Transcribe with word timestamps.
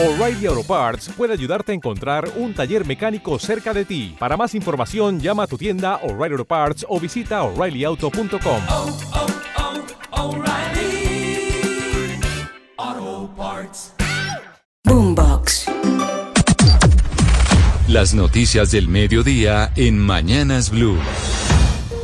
O'Reilly 0.00 0.46
Auto 0.46 0.62
Parts 0.62 1.10
puede 1.16 1.32
ayudarte 1.32 1.72
a 1.72 1.74
encontrar 1.74 2.30
un 2.36 2.54
taller 2.54 2.86
mecánico 2.86 3.36
cerca 3.40 3.74
de 3.74 3.84
ti. 3.84 4.14
Para 4.16 4.36
más 4.36 4.54
información, 4.54 5.18
llama 5.18 5.42
a 5.42 5.48
tu 5.48 5.58
tienda 5.58 5.96
O'Reilly 6.04 6.34
Auto 6.34 6.44
Parts 6.44 6.86
o 6.88 7.00
visita 7.00 7.42
oreillyauto.com. 7.42 8.62
oh, 8.68 8.96
oh, 10.12 10.36
Parts. 13.36 13.92
Boombox. 14.84 15.66
Las 17.88 18.14
noticias 18.14 18.70
del 18.70 18.86
mediodía 18.86 19.72
en 19.74 19.98
Mañanas 19.98 20.70
Blue. 20.70 20.96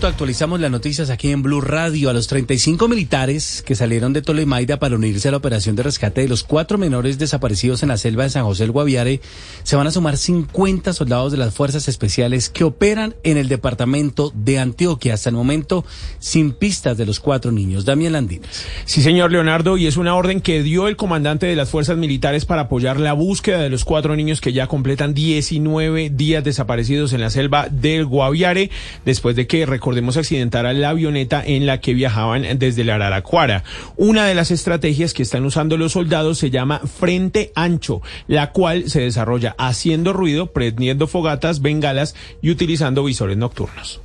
Actualizamos 0.07 0.61
las 0.61 0.71
noticias 0.71 1.09
aquí 1.09 1.31
en 1.31 1.43
Blue 1.43 1.63
Radio. 1.63 2.11
A 2.11 2.13
los 2.13 2.27
35 2.27 2.89
militares 2.89 3.63
que 3.67 3.75
salieron 3.75 4.13
de 4.13 4.21
Tolemaida 4.21 4.79
para 4.79 4.97
unirse 4.97 5.29
a 5.29 5.31
la 5.31 5.39
operación 5.39 5.77
de 5.77 5.83
rescate 5.83 6.21
de 6.21 6.29
los 6.29 6.45
cuatro 6.45 6.77
menores 6.77 7.19
desaparecidos 7.19 7.83
en 7.83 7.89
la 7.89 7.97
selva 7.97 8.25
de 8.25 8.31
San 8.31 8.45
José 8.45 8.65
del 8.65 8.73
Guaviare, 8.73 9.23
se 9.63 9.77
van 9.77 9.87
a 9.87 9.91
sumar 9.91 10.19
50 10.19 10.93
soldados 10.93 11.33
de 11.33 11.39
las 11.39 11.55
fuerzas 11.55 11.89
especiales 11.89 12.51
que 12.51 12.65
operan 12.65 13.15
en 13.23 13.39
el 13.39 13.49
departamento 13.49 14.31
de 14.35 14.59
Antioquia. 14.59 15.15
Hasta 15.15 15.31
el 15.31 15.37
momento, 15.37 15.87
sin 16.19 16.53
pistas 16.53 16.99
de 16.99 17.07
los 17.07 17.19
cuatro 17.19 17.51
niños. 17.51 17.87
Damián 17.87 18.13
Landines. 18.13 18.47
Sí, 18.85 19.01
señor 19.01 19.33
Leonardo, 19.33 19.79
y 19.79 19.87
es 19.87 19.97
una 19.97 20.15
orden 20.15 20.43
que 20.43 20.63
dio 20.63 20.87
el 20.87 20.97
comandante 20.97 21.47
de 21.47 21.57
las 21.57 21.71
fuerzas 21.71 21.97
militares 21.97 22.45
para 22.45 22.63
apoyar 22.63 23.01
la 23.01 23.15
búsqueda 23.15 23.61
de 23.61 23.71
los 23.71 23.87
cuatro 23.87 24.15
niños 24.17 24.43
que 24.43 24.53
ya 24.53 24.67
completan 24.67 25.15
19 25.15 26.11
días 26.11 26.45
desaparecidos 26.45 27.15
en 27.15 27.23
la 27.23 27.31
selva 27.31 27.69
del 27.71 28.05
Guaviare, 28.05 28.71
después 29.07 29.35
de 29.35 29.47
que, 29.47 29.65
recordemos, 29.95 30.17
accidentara 30.17 30.73
la 30.73 30.89
avioneta 30.89 31.41
en 31.47 31.67
la 31.67 31.79
que 31.79 31.95
viajaban 31.95 32.59
desde 32.59 32.83
la 32.83 32.97
Araraquara. 32.97 33.63
Una 33.97 34.27
de 34.27 34.35
las 34.35 34.51
estrategias 34.51 35.15
que 35.15 35.23
están 35.23 35.45
usando 35.45 35.77
los 35.77 35.93
soldados 35.93 36.39
se 36.39 36.51
llama 36.51 36.81
Frente 36.81 37.53
Ancho, 37.55 38.03
la 38.27 38.51
cual 38.51 38.91
se 38.91 39.03
desarrolla 39.03 39.55
haciendo 39.57 40.13
ruido, 40.13 40.53
prendiendo 40.53 41.07
fogatas, 41.07 41.63
bengalas 41.63 42.17
y 42.43 42.51
utilizando 42.51 43.05
visores 43.05 43.37
nocturnos. 43.37 44.01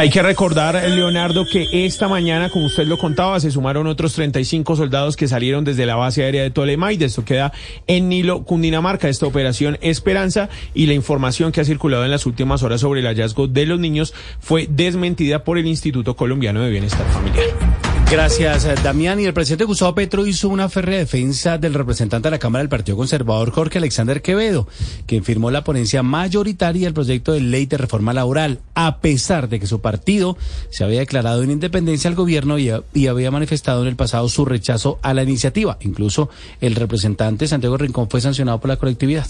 Hay 0.00 0.08
que 0.08 0.22
recordar, 0.22 0.82
Leonardo, 0.88 1.44
que 1.44 1.84
esta 1.84 2.08
mañana, 2.08 2.48
como 2.48 2.64
usted 2.64 2.86
lo 2.86 2.96
contaba, 2.96 3.38
se 3.38 3.50
sumaron 3.50 3.86
otros 3.86 4.14
35 4.14 4.74
soldados 4.74 5.14
que 5.14 5.28
salieron 5.28 5.62
desde 5.62 5.84
la 5.84 5.94
base 5.94 6.24
aérea 6.24 6.42
de 6.42 6.50
Tolemaida. 6.50 7.04
Esto 7.04 7.22
queda 7.22 7.52
en 7.86 8.08
Nilo, 8.08 8.44
Cundinamarca, 8.44 9.10
esta 9.10 9.26
operación 9.26 9.76
Esperanza. 9.82 10.48
Y 10.72 10.86
la 10.86 10.94
información 10.94 11.52
que 11.52 11.60
ha 11.60 11.66
circulado 11.66 12.06
en 12.06 12.10
las 12.10 12.24
últimas 12.24 12.62
horas 12.62 12.80
sobre 12.80 13.00
el 13.00 13.06
hallazgo 13.08 13.46
de 13.46 13.66
los 13.66 13.78
niños 13.78 14.14
fue 14.38 14.66
desmentida 14.70 15.44
por 15.44 15.58
el 15.58 15.66
Instituto 15.66 16.16
Colombiano 16.16 16.62
de 16.62 16.70
Bienestar 16.70 17.06
Familiar. 17.08 17.89
Gracias, 18.10 18.64
eh, 18.64 18.74
Damián. 18.82 19.20
Y 19.20 19.26
el 19.26 19.32
presidente 19.32 19.62
Gustavo 19.62 19.94
Petro 19.94 20.26
hizo 20.26 20.48
una 20.48 20.68
férrea 20.68 20.98
defensa 20.98 21.58
del 21.58 21.74
representante 21.74 22.26
de 22.26 22.32
la 22.32 22.40
Cámara 22.40 22.62
del 22.62 22.68
Partido 22.68 22.96
Conservador, 22.96 23.52
Jorge 23.52 23.78
Alexander 23.78 24.20
Quevedo, 24.20 24.66
quien 25.06 25.22
firmó 25.22 25.52
la 25.52 25.62
ponencia 25.62 26.02
mayoritaria 26.02 26.88
del 26.88 26.94
proyecto 26.94 27.30
de 27.32 27.40
ley 27.40 27.66
de 27.66 27.78
reforma 27.78 28.12
laboral, 28.12 28.58
a 28.74 28.98
pesar 28.98 29.48
de 29.48 29.60
que 29.60 29.68
su 29.68 29.80
partido 29.80 30.36
se 30.70 30.82
había 30.82 30.98
declarado 30.98 31.44
en 31.44 31.52
independencia 31.52 32.10
al 32.10 32.16
gobierno 32.16 32.58
y, 32.58 32.72
y 32.94 33.06
había 33.06 33.30
manifestado 33.30 33.82
en 33.82 33.88
el 33.88 33.96
pasado 33.96 34.28
su 34.28 34.44
rechazo 34.44 34.98
a 35.02 35.14
la 35.14 35.22
iniciativa. 35.22 35.78
Incluso 35.80 36.30
el 36.60 36.74
representante 36.74 37.46
Santiago 37.46 37.76
Rincón 37.76 38.10
fue 38.10 38.20
sancionado 38.20 38.60
por 38.60 38.70
la 38.70 38.76
colectividad. 38.76 39.28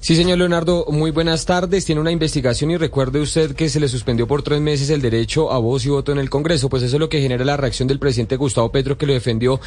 Sí, 0.00 0.14
señor 0.14 0.38
Leonardo, 0.38 0.86
muy 0.90 1.10
buenas 1.10 1.44
tardes. 1.44 1.84
Tiene 1.84 2.00
una 2.00 2.12
investigación 2.12 2.70
y 2.70 2.76
recuerde 2.76 3.20
usted 3.20 3.56
que 3.56 3.68
se 3.68 3.80
le 3.80 3.88
suspendió 3.88 4.28
por 4.28 4.42
tres 4.42 4.60
meses 4.60 4.90
el 4.90 5.02
derecho 5.02 5.52
a 5.52 5.58
voz 5.58 5.84
y 5.84 5.88
voto 5.88 6.12
en 6.12 6.18
el 6.18 6.30
Congreso. 6.30 6.68
Pues 6.68 6.84
eso 6.84 6.96
es 6.96 7.00
lo 7.00 7.08
que 7.08 7.20
genera 7.20 7.44
la 7.44 7.56
reacción 7.56 7.88
del 7.88 7.98
presidente 7.98 8.36
Gustavo 8.36 8.70
Petro, 8.70 8.96
que 8.96 9.06
lo 9.06 9.12
defendió 9.12 9.60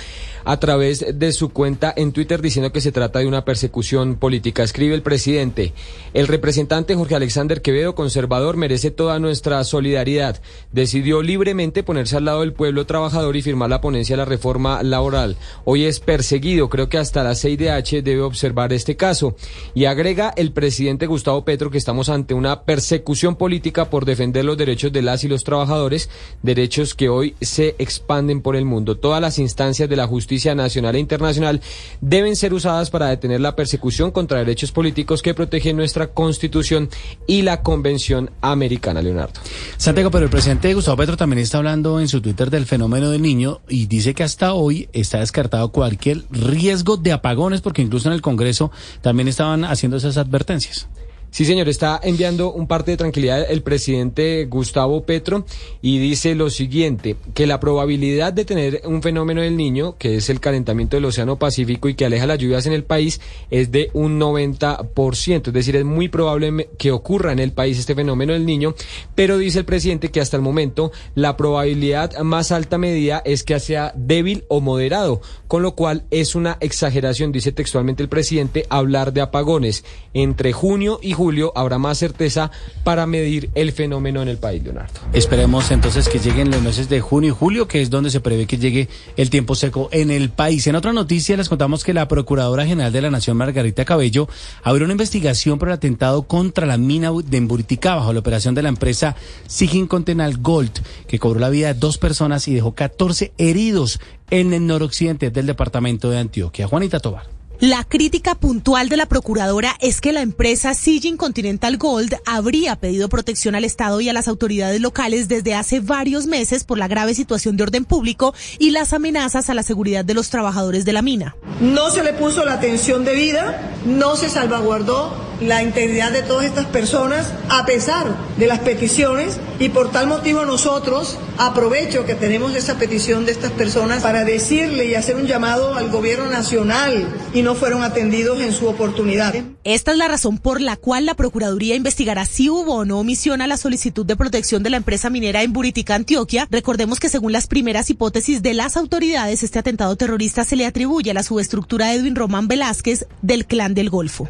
a 0.46 0.58
través 0.58 1.20
de 1.20 1.34
su 1.34 1.50
cuenta 1.50 1.94
en 1.98 2.14
Twitter 2.14 2.42
diciendo 2.42 2.72
que 2.72 2.80
se 2.80 2.94
trata 2.94 3.20
de 3.20 3.28
una 3.28 3.44
persecución 3.44 4.16
política. 4.16 4.64
Escribe 4.64 4.96
el 4.96 5.02
presidente, 5.02 5.74
el 6.14 6.30
representante 6.30 6.96
Jorge 6.96 7.16
Alexander 7.16 7.62
Quevedo, 7.62 7.94
conservador, 7.94 8.56
merece 8.56 8.90
toda 8.90 9.20
nuestra 9.20 9.62
solidaridad. 9.66 10.42
Decidió 10.72 11.22
libremente 11.22 11.84
ponerse 11.84 12.16
al 12.16 12.26
lado 12.26 12.40
del 12.40 12.54
pueblo 12.54 12.86
trabajador 12.86 13.36
y 13.36 13.42
firmar 13.42 13.70
la 13.70 13.82
ponencia 13.82 14.14
de 14.14 14.22
la 14.22 14.26
reforma 14.26 14.82
laboral. 14.82 15.36
Hoy 15.66 15.84
es 15.84 16.00
perseguido. 16.00 16.70
Creo 16.70 16.88
que 16.88 16.98
hasta 16.98 17.22
la 17.22 17.32
6DH 17.32 18.02
debe 18.02 18.22
observar 18.22 18.72
este 18.72 18.96
caso. 18.96 19.36
Y 19.74 19.86
agrega 19.86 20.21
el 20.30 20.52
presidente 20.52 21.08
Gustavo 21.08 21.44
Petro 21.44 21.72
que 21.72 21.78
estamos 21.78 22.10
ante 22.10 22.34
una 22.34 22.62
persecución 22.64 23.36
política 23.36 23.90
por 23.90 24.06
defender 24.06 24.46
los 24.46 24.58
derechos 24.58 24.92
de 24.92 25.02
las 25.02 25.24
y 25.24 25.28
los 25.28 25.44
trabajadores, 25.44 26.10
derechos 26.42 26.96
que 26.96 27.10
hoy 27.10 27.36
se 27.42 27.76
expanden 27.80 28.42
por 28.42 28.56
el 28.56 28.66
mundo. 28.66 28.98
Todas 28.98 29.22
las 29.22 29.40
instancias 29.40 29.90
de 29.90 29.96
la 29.96 30.08
justicia 30.08 30.56
nacional 30.56 30.96
e 30.96 31.00
internacional 31.00 31.62
deben 32.02 32.36
ser 32.36 32.54
usadas 32.54 32.90
para 32.90 33.08
detener 33.08 33.42
la 33.42 33.56
persecución 33.56 34.12
contra 34.12 34.40
derechos 34.40 34.72
políticos 34.72 35.22
que 35.22 35.34
protegen 35.34 35.78
nuestra 35.78 36.08
Constitución 36.08 36.90
y 37.28 37.42
la 37.42 37.62
Convención 37.62 38.32
Americana, 38.42 39.02
Leonardo. 39.02 39.40
Santiago, 39.78 40.12
pero 40.12 40.26
el 40.26 40.32
presidente 40.32 40.74
Gustavo 40.74 40.98
Petro 40.98 41.18
también 41.18 41.40
está 41.40 41.58
hablando 41.58 42.00
en 42.00 42.08
su 42.08 42.22
Twitter 42.22 42.50
del 42.50 42.66
fenómeno 42.66 43.10
del 43.10 43.22
niño 43.22 43.62
y 43.68 43.88
dice 43.88 44.14
que 44.14 44.24
hasta 44.24 44.54
hoy 44.54 44.90
está 44.94 45.20
descartado 45.20 45.72
cualquier 45.72 46.24
riesgo 46.30 46.98
de 46.98 47.12
apagones 47.12 47.62
porque 47.62 47.82
incluso 47.82 48.10
en 48.10 48.14
el 48.14 48.22
Congreso 48.22 48.72
también 49.02 49.28
estaban 49.28 49.66
haciendo 49.66 49.98
esas 49.98 50.11
advertencias. 50.18 50.88
Sí, 51.32 51.46
señor, 51.46 51.70
está 51.70 51.98
enviando 52.04 52.52
un 52.52 52.68
parte 52.68 52.92
de 52.92 52.98
tranquilidad 52.98 53.50
el 53.50 53.62
presidente 53.62 54.46
Gustavo 54.50 55.04
Petro 55.04 55.46
y 55.82 55.98
dice 55.98 56.36
lo 56.36 56.50
siguiente, 56.50 57.16
que 57.34 57.48
la 57.48 57.62
probabilidad 57.62 58.34
de 58.34 58.44
tener 58.44 58.82
un 58.84 59.02
fenómeno 59.02 59.40
del 59.40 59.56
niño, 59.56 59.96
que 59.98 60.18
es 60.18 60.30
el 60.30 60.42
calentamiento 60.42 60.98
del 60.98 61.06
Océano 61.06 61.40
Pacífico 61.40 61.88
y 61.88 61.96
que 61.96 62.04
aleja 62.04 62.28
las 62.28 62.38
lluvias 62.38 62.66
en 62.66 62.74
el 62.74 62.84
país, 62.84 63.22
es 63.50 63.72
de 63.72 63.90
un 63.94 64.20
90%, 64.20 65.48
es 65.48 65.54
decir, 65.54 65.78
es 65.78 65.86
muy 65.86 66.10
probable 66.10 66.68
que 66.78 66.92
ocurra 66.92 67.32
en 67.32 67.40
el 67.40 67.54
país 67.54 67.80
este 67.80 67.96
fenómeno 67.96 68.34
del 68.34 68.46
niño, 68.46 68.76
pero 69.16 69.38
dice 69.38 69.60
el 69.60 69.66
presidente 69.66 70.12
que 70.12 70.20
hasta 70.20 70.36
el 70.36 70.44
momento 70.44 70.92
la 71.16 71.38
probabilidad 71.38 72.12
más 72.24 72.52
alta 72.52 72.78
medida 72.78 73.22
es 73.24 73.44
que 73.44 73.58
sea 73.62 73.94
débil 73.96 74.44
o 74.50 74.60
moderado, 74.60 75.22
con 75.48 75.64
lo 75.64 75.76
cual 75.76 76.04
es 76.12 76.36
una 76.36 76.58
exageración, 76.60 77.32
dice 77.32 77.54
textualmente 77.54 78.04
el 78.04 78.10
presidente, 78.10 78.66
hablar 78.70 79.14
de 79.14 79.22
apagones. 79.22 79.86
Entre 80.14 80.52
junio 80.52 81.00
y 81.02 81.14
julio 81.22 81.54
habrá 81.56 81.78
más 81.78 82.00
certeza 82.00 82.50
para 82.84 83.06
medir 83.06 83.52
el 83.54 83.74
fenómeno 83.74 84.24
en 84.24 84.28
el 84.28 84.40
país, 84.40 84.64
Leonardo. 84.64 85.00
Esperemos 85.14 85.70
entonces 85.70 86.10
que 86.10 86.18
lleguen 86.18 86.50
los 86.50 86.64
meses 86.64 86.90
de 86.90 87.00
junio 87.00 87.30
y 87.30 87.36
julio, 87.36 87.68
que 87.68 87.80
es 87.80 87.92
donde 87.92 88.10
se 88.10 88.22
prevé 88.22 88.48
que 88.48 88.58
llegue 88.58 88.90
el 89.18 89.30
tiempo 89.30 89.54
seco 89.54 89.88
en 89.92 90.10
el 90.10 90.32
país. 90.32 90.66
En 90.66 90.76
otra 90.76 90.94
noticia 90.94 91.38
les 91.38 91.48
contamos 91.48 91.84
que 91.84 91.94
la 91.94 92.08
Procuradora 92.08 92.66
General 92.66 92.92
de 92.92 93.04
la 93.04 93.12
Nación, 93.12 93.38
Margarita 93.38 93.86
Cabello, 93.86 94.28
abrió 94.64 94.86
una 94.86 94.94
investigación 94.94 95.60
por 95.60 95.68
el 95.68 95.76
atentado 95.76 96.24
contra 96.24 96.66
la 96.66 96.80
mina 96.80 97.12
de 97.12 97.38
Emburiticá 97.38 97.94
bajo 97.94 98.14
la 98.14 98.20
operación 98.20 98.56
de 98.56 98.64
la 98.64 98.70
empresa 98.70 99.16
Sigin 99.46 99.86
Continental 99.86 100.42
Gold, 100.42 100.82
que 101.08 101.20
cobró 101.20 101.40
la 101.40 101.50
vida 101.50 101.68
de 101.72 101.80
dos 101.80 102.00
personas 102.00 102.48
y 102.48 102.56
dejó 102.56 102.74
14 102.74 103.32
heridos 103.38 104.00
en 104.32 104.54
el 104.54 104.66
noroccidente 104.66 105.30
del 105.30 105.46
departamento 105.46 106.10
de 106.10 106.18
Antioquia. 106.18 106.66
Juanita 106.66 107.00
Tobar. 107.00 107.41
La 107.62 107.84
crítica 107.84 108.34
puntual 108.34 108.90
de 108.90 108.98
la 108.98 109.06
procuradora 109.06 109.76
es 109.82 110.02
que 110.02 110.14
la 110.14 110.22
empresa 110.22 110.74
Sijin 110.74 111.16
Continental 111.16 111.78
Gold 111.78 112.16
habría 112.26 112.76
pedido 112.78 113.08
protección 113.08 113.54
al 113.54 113.66
Estado 113.66 114.02
y 114.02 114.10
a 114.10 114.14
las 114.14 114.28
autoridades 114.28 114.82
locales 114.82 115.28
desde 115.28 115.54
hace 115.54 115.80
varios 115.80 116.26
meses 116.26 116.64
por 116.64 116.80
la 116.80 116.88
grave 116.88 117.14
situación 117.14 117.58
de 117.58 117.64
orden 117.64 117.86
público 117.86 118.34
y 118.58 118.72
las 118.72 118.94
amenazas 118.94 119.52
a 119.52 119.54
la 119.54 119.62
seguridad 119.62 120.04
de 120.04 120.16
los 120.16 120.32
trabajadores 120.32 120.86
de 120.86 120.94
la 120.94 121.04
mina. 121.04 121.36
No 121.60 121.92
se 121.92 122.04
le 122.04 122.14
puso 122.14 122.44
la 122.46 122.54
atención 122.54 123.06
debida, 123.06 123.62
no 123.86 124.16
se 124.16 124.28
salvaguardó 124.28 125.31
la 125.42 125.64
integridad 125.64 126.12
de 126.12 126.22
todas 126.22 126.46
estas 126.46 126.68
personas 126.68 127.34
a 127.50 127.66
pesar 127.66 128.16
de 128.38 128.48
las 128.48 128.60
peticiones 128.60 129.40
y 129.60 129.70
por 129.70 129.92
tal 129.92 130.08
motivo 130.08 130.46
nosotros 130.46 131.18
aprovecho 131.38 132.06
que 132.06 132.16
tenemos 132.16 132.56
esa 132.56 132.78
petición 132.78 133.26
de 133.26 133.32
estas 133.32 133.52
personas 133.52 134.04
para 134.04 134.24
decirle 134.24 134.86
y 134.86 134.96
hacer 134.96 135.16
un 135.16 135.26
llamado 135.26 135.74
al 135.76 135.90
gobierno 135.90 136.28
nacional 136.28 137.08
y 137.34 137.42
no 137.42 137.56
fueron 137.56 137.84
atendidos 137.84 138.42
en 138.42 138.54
su 138.54 138.68
oportunidad. 138.68 139.34
Esta 139.64 139.92
es 139.92 139.98
la 139.98 140.08
razón 140.08 140.38
por 140.38 140.62
la 140.62 140.76
cual 140.76 141.06
la 141.06 141.16
Procuraduría 141.16 141.76
investigará 141.76 142.26
si 142.26 142.50
hubo 142.50 142.76
o 142.76 142.86
no 142.86 143.00
omisión 143.00 143.42
a 143.42 143.48
la 143.48 143.58
solicitud 143.58 144.06
de 144.06 144.16
protección 144.16 144.64
de 144.64 144.70
la 144.70 144.78
empresa 144.78 145.10
minera 145.10 145.44
en 145.44 145.54
Buritica, 145.54 145.96
Antioquia. 145.96 146.48
Recordemos 146.52 147.00
que 147.00 147.10
según 147.10 147.32
las 147.32 147.48
primeras 147.48 147.90
hipótesis 147.90 148.42
de 148.42 148.54
las 148.54 148.78
autoridades, 148.78 149.44
este 149.44 149.60
atentado 149.60 149.96
terrorista 149.96 150.44
se 150.44 150.56
le 150.56 150.66
atribuye 150.66 151.12
a 151.12 151.16
la 151.16 151.24
subestructura 151.24 151.88
de 151.88 151.96
Edwin 151.96 152.16
Román 152.16 152.48
Velázquez 152.48 153.06
del 153.22 153.46
Clan 153.46 153.74
del 153.74 153.90
Golfo. 153.90 154.28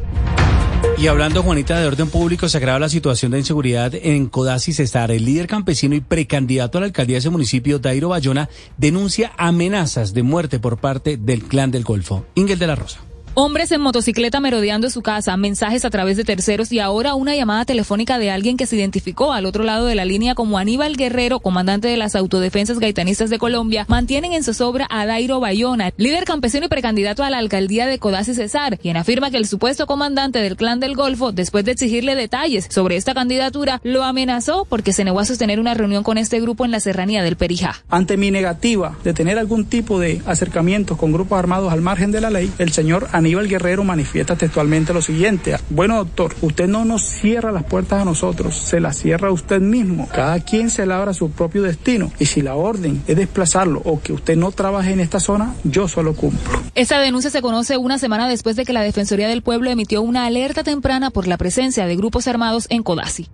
Y 0.98 1.08
hablando, 1.08 1.42
Juanita, 1.42 1.80
de 1.80 1.88
orden 1.88 2.10
público, 2.10 2.48
se 2.48 2.58
agrava 2.58 2.78
la 2.78 2.88
situación 2.88 3.32
de 3.32 3.40
inseguridad 3.40 3.96
en 3.96 4.28
Codasis 4.28 4.80
Estar. 4.80 5.10
El 5.12 5.26
líder 5.26 5.48
campesino 5.48 5.96
y 5.96 6.02
precandidato 6.02 6.78
a 6.78 6.82
la 6.82 6.88
alcaldía 6.88 7.16
de 7.16 7.20
ese 7.20 7.30
municipio, 7.32 7.80
Dairo 7.80 8.10
Bayona, 8.10 8.50
denuncia 8.78 9.32
amenazas 9.38 10.14
de 10.14 10.22
muerte 10.22 10.60
por 10.60 10.78
parte 10.78 11.18
del 11.18 11.44
clan 11.44 11.72
del 11.72 11.84
Golfo. 11.84 12.26
Ingel 12.36 12.60
de 12.60 12.68
la 12.68 12.76
Rosa. 12.76 13.00
Hombres 13.34 13.72
en 13.72 13.80
motocicleta 13.80 14.42
merodeando 14.42 14.90
su 14.90 15.02
casa, 15.02 15.38
mensajes 15.38 15.86
a 15.86 15.90
través 15.90 16.18
de 16.18 16.26
terceros 16.26 16.70
y 16.74 16.80
ahora 16.80 17.16
una 17.16 17.34
llamada 17.34 17.64
telefónica 17.64 18.20
de 18.20 18.30
alguien 18.30 18.58
que 18.58 18.66
se 18.66 18.76
identificó 18.76 19.32
al 19.32 19.46
otro 19.46 19.64
lado 19.64 19.86
de 19.86 19.96
la 19.96 20.04
línea 20.04 20.36
como 20.36 20.58
Aníbal 20.58 20.98
Guerrero, 20.98 21.40
comandante 21.40 21.88
de 21.88 21.96
las 21.96 22.18
autodefensas 22.18 22.80
gaitanistas 22.80 23.30
de 23.30 23.40
Colombia, 23.40 23.86
mantienen 23.88 24.34
en 24.34 24.44
zozobra 24.44 24.86
a 24.90 25.06
Dairo 25.06 25.40
Bayona, 25.40 25.94
líder 25.96 26.26
campesino 26.26 26.66
y 26.66 26.68
precandidato 26.68 27.24
a 27.24 27.30
la 27.30 27.38
alcaldía 27.38 27.88
de 27.88 28.00
Codazzi 28.00 28.36
Cesar, 28.36 28.78
quien 28.78 28.98
afirma 28.98 29.32
que 29.32 29.38
el 29.38 29.48
supuesto 29.48 29.88
comandante 29.88 30.40
del 30.40 30.58
clan 30.58 30.82
del 30.82 30.98
Golfo, 30.98 31.32
después 31.32 31.64
de 31.64 31.72
exigirle 31.72 32.16
detalles 32.16 32.68
sobre 32.70 32.98
esta 32.98 33.14
candidatura, 33.14 33.80
lo 33.86 34.04
amenazó 34.04 34.66
porque 34.68 34.92
se 34.92 35.06
negó 35.06 35.22
a 35.22 35.26
sostener 35.26 35.62
una 35.62 35.74
reunión 35.74 36.04
con 36.04 36.18
este 36.18 36.42
grupo 36.42 36.66
en 36.66 36.72
la 36.72 36.82
serranía 36.82 37.24
del 37.24 37.38
Perijá. 37.38 37.82
Ante 37.88 38.18
mi 38.18 38.30
negativa 38.30 38.98
de 39.06 39.14
tener 39.14 39.40
algún 39.40 39.64
tipo 39.64 40.02
de 40.02 40.22
acercamiento 40.26 40.98
con 40.98 41.14
grupos 41.14 41.40
armados 41.40 41.72
al 41.72 41.80
margen 41.80 42.12
de 42.12 42.20
la 42.20 42.30
ley, 42.30 42.52
el 42.58 42.74
señor 42.74 43.08
Aníbal 43.14 43.21
Guerrero 43.22 43.84
manifiesta 43.84 44.36
textualmente 44.36 44.94
lo 44.94 45.02
siguiente. 45.02 45.58
Bueno, 45.70 45.98
doctor, 45.98 46.36
usted 46.42 46.68
no 46.68 46.86
nos 46.86 47.04
cierra 47.04 47.52
las 47.52 47.64
puertas 47.64 48.02
a 48.02 48.06
nosotros, 48.06 48.56
se 48.56 48.80
las 48.80 48.98
cierra 48.98 49.32
usted 49.32 49.62
mismo. 49.62 50.08
Cada 50.14 50.40
quien 50.40 50.70
se 50.70 50.86
labra 50.86 51.14
su 51.14 51.32
propio 51.32 51.64
destino. 51.64 52.12
Y 52.20 52.26
si 52.26 52.42
la 52.42 52.56
orden 52.56 53.02
es 53.08 53.16
desplazarlo 53.16 53.82
o 53.86 54.02
que 54.02 54.14
usted 54.14 54.36
no 54.36 54.52
trabaje 54.52 54.92
en 54.92 55.00
esta 55.00 55.20
zona, 55.20 55.56
yo 55.64 55.88
solo 55.88 56.14
cumplo. 56.16 56.60
Esta 56.76 57.00
denuncia 57.00 57.30
se 57.30 57.42
conoce 57.42 57.78
una 57.78 58.00
semana 58.00 58.28
después 58.28 58.56
de 58.56 58.66
que 58.66 58.74
la 58.74 58.82
Defensoría 58.82 59.28
del 59.28 59.42
Pueblo 59.42 59.70
emitió 59.70 60.02
una 60.02 60.26
alerta 60.26 60.64
temprana 60.64 61.10
por 61.10 61.28
la 61.28 61.38
presencia 61.38 61.86
de 61.86 61.96
grupos 61.96 62.28
armados 62.28 62.68
en 62.70 62.84
Codazzi. 62.84 63.30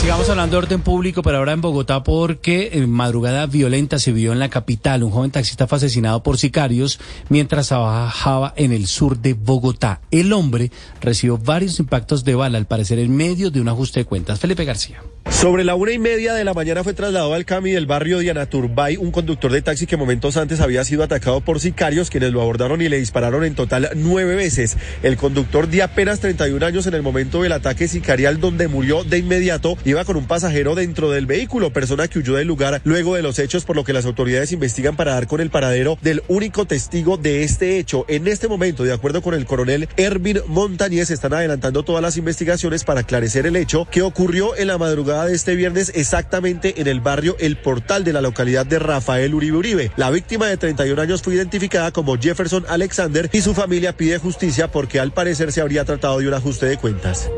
Sigamos 0.00 0.30
hablando 0.30 0.56
de 0.56 0.58
orden 0.64 0.80
público, 0.80 1.20
pero 1.22 1.36
ahora 1.36 1.52
en 1.52 1.60
Bogotá 1.60 2.02
porque 2.02 2.70
en 2.72 2.88
madrugada 2.88 3.44
violenta 3.44 3.98
se 3.98 4.12
vio 4.12 4.32
en 4.32 4.38
la 4.38 4.48
capital. 4.48 5.02
Un 5.02 5.10
joven 5.10 5.30
taxista 5.30 5.66
fue 5.66 5.76
asesinado 5.76 6.22
por 6.22 6.38
sicarios 6.38 6.98
mientras 7.28 7.68
trabajaba 7.68 8.54
en 8.56 8.72
el 8.72 8.86
sur 8.86 9.18
de 9.18 9.34
Bogotá. 9.34 10.00
El 10.10 10.32
hombre 10.32 10.72
recibió 11.02 11.36
varios 11.36 11.78
impactos 11.80 12.24
de 12.24 12.34
bala, 12.34 12.56
al 12.56 12.66
parecer 12.66 12.98
en 12.98 13.14
medio 13.14 13.50
de 13.50 13.60
un 13.60 13.68
ajuste 13.68 14.00
de 14.00 14.06
cuentas. 14.06 14.40
Felipe 14.40 14.64
García. 14.64 15.02
Sobre 15.28 15.64
la 15.64 15.74
una 15.74 15.92
y 15.92 15.98
media 15.98 16.34
de 16.34 16.44
la 16.44 16.52
mañana 16.52 16.84
fue 16.84 16.92
trasladado 16.92 17.32
al 17.32 17.46
CAMI 17.46 17.70
del 17.70 17.86
barrio 17.86 18.18
Diana 18.18 18.44
Turbay 18.44 18.98
un 18.98 19.10
conductor 19.10 19.50
de 19.50 19.62
taxi 19.62 19.86
que 19.86 19.96
momentos 19.96 20.36
antes 20.36 20.60
había 20.60 20.84
sido 20.84 21.02
atacado 21.02 21.40
por 21.40 21.60
sicarios 21.60 22.10
quienes 22.10 22.32
lo 22.32 22.42
abordaron 22.42 22.82
y 22.82 22.90
le 22.90 22.98
dispararon 22.98 23.44
en 23.44 23.54
total 23.54 23.88
nueve 23.94 24.34
veces. 24.34 24.76
El 25.02 25.16
conductor 25.16 25.66
de 25.66 25.82
apenas 25.82 26.20
31 26.20 26.66
años 26.66 26.86
en 26.86 26.92
el 26.92 27.00
momento 27.00 27.42
del 27.42 27.52
ataque 27.52 27.88
sicarial 27.88 28.38
donde 28.38 28.68
murió 28.68 29.02
de 29.02 29.16
inmediato 29.16 29.78
iba 29.86 30.04
con 30.04 30.16
un 30.16 30.26
pasajero 30.26 30.74
dentro 30.74 31.10
del 31.10 31.24
vehículo, 31.24 31.72
persona 31.72 32.06
que 32.06 32.18
huyó 32.18 32.34
del 32.34 32.48
lugar 32.48 32.82
luego 32.84 33.14
de 33.14 33.22
los 33.22 33.38
hechos 33.38 33.64
por 33.64 33.76
lo 33.76 33.84
que 33.84 33.94
las 33.94 34.04
autoridades 34.04 34.52
investigan 34.52 34.94
para 34.94 35.14
dar 35.14 35.26
con 35.26 35.40
el 35.40 35.48
paradero 35.48 35.96
del 36.02 36.22
único 36.28 36.66
testigo 36.66 37.16
de 37.16 37.44
este 37.44 37.78
hecho. 37.78 38.04
En 38.08 38.28
este 38.28 38.46
momento, 38.46 38.84
de 38.84 38.92
acuerdo 38.92 39.22
con 39.22 39.32
el 39.32 39.46
coronel 39.46 39.88
Ervin 39.96 40.40
Montañez, 40.48 41.10
están 41.10 41.32
adelantando 41.32 41.82
todas 41.82 42.02
las 42.02 42.18
investigaciones 42.18 42.84
para 42.84 43.00
aclarecer 43.00 43.46
el 43.46 43.56
hecho 43.56 43.86
que 43.90 44.02
ocurrió 44.02 44.54
en 44.54 44.66
la 44.66 44.76
madrugada 44.76 45.19
de 45.26 45.34
este 45.34 45.56
viernes 45.56 45.92
exactamente 45.94 46.80
en 46.80 46.86
el 46.86 47.00
barrio 47.00 47.36
El 47.38 47.56
Portal 47.56 48.04
de 48.04 48.12
la 48.12 48.20
localidad 48.20 48.66
de 48.66 48.78
Rafael 48.78 49.34
Uribe 49.34 49.56
Uribe. 49.56 49.92
La 49.96 50.10
víctima 50.10 50.46
de 50.46 50.56
31 50.56 51.00
años 51.00 51.22
fue 51.22 51.34
identificada 51.34 51.92
como 51.92 52.18
Jefferson 52.18 52.64
Alexander 52.68 53.28
y 53.32 53.40
su 53.40 53.54
familia 53.54 53.96
pide 53.96 54.18
justicia 54.18 54.70
porque 54.70 55.00
al 55.00 55.12
parecer 55.12 55.52
se 55.52 55.60
habría 55.60 55.84
tratado 55.84 56.18
de 56.18 56.28
un 56.28 56.34
ajuste 56.34 56.66
de 56.66 56.76
cuentas. 56.76 57.30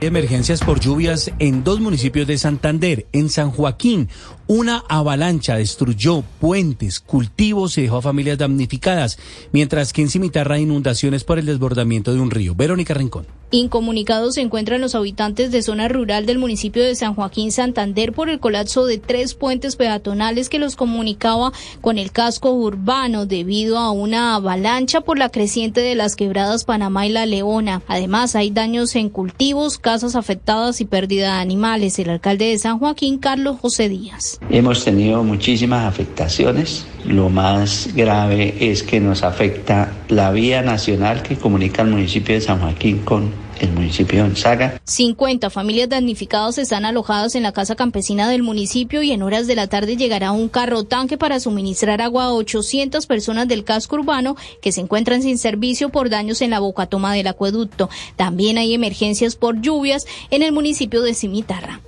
Emergencias 0.00 0.60
por 0.60 0.78
lluvias 0.78 1.32
en 1.40 1.64
dos 1.64 1.80
municipios 1.80 2.28
de 2.28 2.38
Santander. 2.38 3.06
En 3.12 3.28
San 3.28 3.50
Joaquín, 3.50 4.08
una 4.46 4.84
avalancha 4.88 5.56
destruyó 5.56 6.22
puentes, 6.40 7.00
cultivos 7.00 7.76
y 7.78 7.82
dejó 7.82 7.96
a 7.96 8.02
familias 8.02 8.38
damnificadas, 8.38 9.18
mientras 9.50 9.92
que 9.92 10.02
en 10.02 10.10
Cimitarra 10.10 10.60
inundaciones 10.60 11.24
por 11.24 11.40
el 11.40 11.46
desbordamiento 11.46 12.14
de 12.14 12.20
un 12.20 12.30
río. 12.30 12.54
Verónica 12.54 12.94
Rincón. 12.94 13.37
Incomunicados 13.50 14.34
se 14.34 14.42
encuentran 14.42 14.82
los 14.82 14.94
habitantes 14.94 15.50
de 15.50 15.62
zona 15.62 15.88
rural 15.88 16.26
del 16.26 16.36
municipio 16.38 16.84
de 16.84 16.94
San 16.94 17.14
Joaquín 17.14 17.50
Santander 17.50 18.12
por 18.12 18.28
el 18.28 18.40
colapso 18.40 18.84
de 18.84 18.98
tres 18.98 19.32
puentes 19.32 19.76
peatonales 19.76 20.50
que 20.50 20.58
los 20.58 20.76
comunicaba 20.76 21.52
con 21.80 21.96
el 21.96 22.12
casco 22.12 22.52
urbano 22.52 23.24
debido 23.24 23.78
a 23.78 23.90
una 23.90 24.34
avalancha 24.34 25.00
por 25.00 25.16
la 25.16 25.30
creciente 25.30 25.80
de 25.80 25.94
las 25.94 26.14
quebradas 26.14 26.64
Panamá 26.64 27.06
y 27.06 27.10
La 27.10 27.24
Leona. 27.24 27.80
Además, 27.88 28.36
hay 28.36 28.50
daños 28.50 28.94
en 28.96 29.08
cultivos, 29.08 29.78
casas 29.78 30.14
afectadas 30.14 30.82
y 30.82 30.84
pérdida 30.84 31.34
de 31.34 31.40
animales. 31.40 31.98
El 31.98 32.10
alcalde 32.10 32.50
de 32.50 32.58
San 32.58 32.78
Joaquín, 32.78 33.16
Carlos 33.16 33.58
José 33.60 33.88
Díaz. 33.88 34.40
Hemos 34.50 34.84
tenido 34.84 35.24
muchísimas 35.24 35.86
afectaciones. 35.86 36.86
Lo 37.04 37.28
más 37.28 37.90
grave 37.94 38.70
es 38.70 38.82
que 38.82 39.00
nos 39.00 39.22
afecta 39.22 39.92
la 40.08 40.30
vía 40.30 40.62
nacional 40.62 41.22
que 41.22 41.36
comunica 41.36 41.82
el 41.82 41.88
municipio 41.88 42.34
de 42.34 42.40
San 42.40 42.60
Joaquín 42.60 42.98
con 42.98 43.30
el 43.60 43.72
municipio 43.72 44.18
de 44.18 44.28
Gonzaga. 44.28 44.80
50 44.84 45.50
familias 45.50 45.88
damnificadas 45.88 46.58
están 46.58 46.84
alojadas 46.84 47.34
en 47.34 47.42
la 47.42 47.52
casa 47.52 47.76
campesina 47.76 48.28
del 48.28 48.42
municipio 48.42 49.02
y 49.02 49.12
en 49.12 49.22
horas 49.22 49.46
de 49.46 49.54
la 49.54 49.66
tarde 49.66 49.96
llegará 49.96 50.32
un 50.32 50.48
carro 50.48 50.84
tanque 50.84 51.18
para 51.18 51.40
suministrar 51.40 52.00
agua 52.00 52.24
a 52.24 52.34
800 52.34 53.06
personas 53.06 53.48
del 53.48 53.64
casco 53.64 53.96
urbano 53.96 54.36
que 54.60 54.72
se 54.72 54.80
encuentran 54.80 55.22
sin 55.22 55.38
servicio 55.38 55.88
por 55.88 56.10
daños 56.10 56.42
en 56.42 56.50
la 56.50 56.60
bocatoma 56.60 57.14
del 57.14 57.26
acueducto. 57.26 57.88
También 58.16 58.58
hay 58.58 58.74
emergencias 58.74 59.36
por 59.36 59.60
lluvias 59.60 60.06
en 60.30 60.42
el 60.42 60.52
municipio 60.52 61.02
de 61.02 61.14
Cimitarra. 61.14 61.80